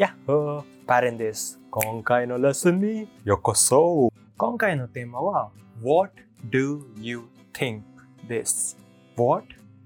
[0.00, 1.60] やっほーパレンです。
[1.70, 5.50] 今回のレッスンにようこそ今回のテーマは
[5.82, 6.14] What
[6.48, 7.82] do you think?
[8.26, 8.78] です。
[9.14, 9.44] What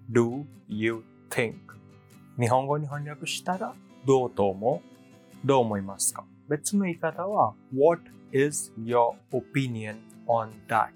[0.08, 1.54] do you think?
[2.38, 3.74] 日本語に翻訳したら
[4.06, 5.44] どうと思う？
[5.44, 6.24] どう思いますか？
[6.48, 8.00] 別の言い方は What
[8.30, 9.96] is your opinion
[10.28, 10.90] on that?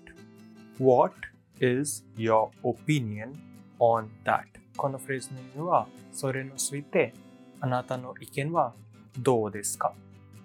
[0.79, 1.13] What
[1.59, 3.33] is your opinion
[3.81, 4.45] on that?
[4.77, 7.13] このフレーズの意味はそれについて
[7.59, 8.75] あなたの意見は
[9.19, 9.95] どうですか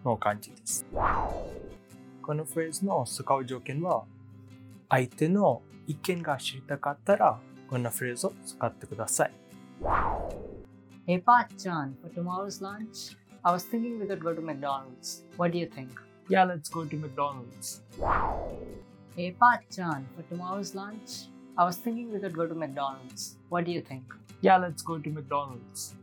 [0.03, 0.85] の感じです。
[2.21, 4.03] このフレーズの使う条件は
[4.89, 9.31] 相手の意見が知りたかったらこのフレーズを使ってください。
[11.05, 15.23] Hey Pat-chan, for tomorrow's lunch, I was thinking we could go to McDonald's.
[15.37, 15.89] What do you think?
[16.29, 17.81] Yeah, let's go to McDonald's.
[19.15, 23.35] Hey Pat-chan, for tomorrow's lunch, I was thinking we could go to McDonald's.
[23.49, 24.03] What do you think?
[24.41, 25.93] Yeah, let's go to McDonald's.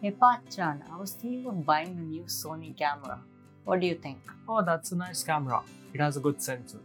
[0.00, 3.18] Hey Pat-chan, I was thinking of buying a new Sony camera.
[3.64, 4.20] What do you think?
[4.48, 5.60] Oh, that's a nice camera.
[5.92, 6.78] It has a good sensor.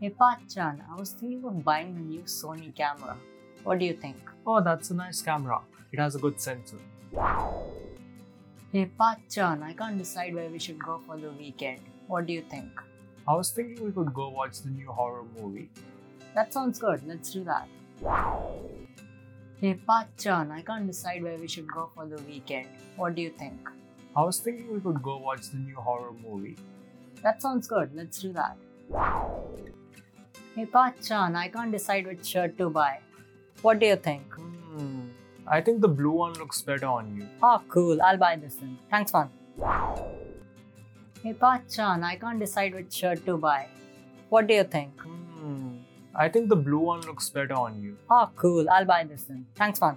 [0.00, 3.16] Hey Pat-chan, I was thinking of buying a new Sony camera.
[3.64, 4.18] What do you think?
[4.46, 5.60] Oh, that's a nice camera.
[5.90, 6.76] It has a good sensor.
[8.70, 11.80] Hey Pat-chan, I can't decide where we should go for the weekend.
[12.06, 12.70] What do you think?
[13.26, 15.68] I was thinking we could go watch the new horror movie.
[16.32, 17.04] That sounds good.
[17.04, 17.66] Let's do that.
[19.60, 22.68] Hey Pat-chan, I can't decide where we should go for the weekend.
[22.96, 23.68] What do you think?
[24.16, 26.56] I was thinking we could go watch the new horror movie.
[27.22, 27.90] That sounds good.
[27.94, 28.56] Let's do that.
[30.54, 33.00] Hey Pat-chan, I can't decide which shirt to buy.
[33.60, 34.32] What do you think?
[34.32, 35.08] Hmm.
[35.46, 37.28] I think the blue one looks better on you.
[37.42, 38.00] Oh, cool.
[38.00, 38.78] I'll buy this one.
[38.90, 39.28] Thanks, man.
[41.22, 43.66] Hey Pat-chan, I can't decide which shirt to buy.
[44.30, 44.98] What do you think?
[45.02, 45.19] Hmm.
[46.12, 47.96] I think the blue one looks better on you.
[48.10, 48.66] Oh, cool.
[48.68, 49.46] I'll buy this one.
[49.54, 49.96] Thanks, man.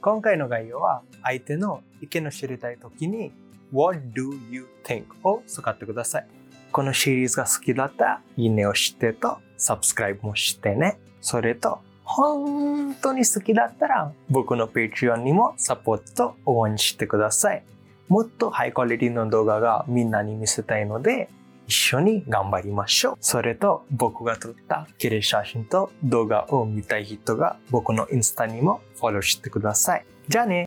[0.00, 3.32] 今回の概要は相手の意見を知りたいときに
[3.72, 5.04] What do you think?
[5.24, 6.26] を使ってください。
[6.70, 10.98] このシリーズが好きだったらいいねをしてと Subscribe もしてね。
[11.20, 17.64] それと本当に好きだったら僕の Patreon にもサポート応援してください。
[18.06, 21.28] もっとハイクオリティの動画がみんなに見せたいので
[21.66, 23.16] 一緒に頑張りましょう。
[23.20, 30.06] それと僕が撮った綺麗写真と動画を見たい人が僕のインスタにもフォローしてください。
[30.28, 30.64] じゃあね